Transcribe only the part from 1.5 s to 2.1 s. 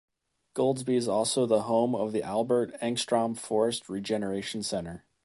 home